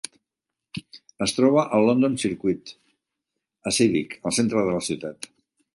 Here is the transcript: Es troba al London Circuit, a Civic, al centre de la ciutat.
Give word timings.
Es 1.25 1.33
troba 1.39 1.65
al 1.79 1.85
London 1.89 2.17
Circuit, 2.25 2.73
a 3.73 3.77
Civic, 3.79 4.19
al 4.31 4.39
centre 4.41 4.69
de 4.71 4.79
la 4.81 4.85
ciutat. 4.91 5.35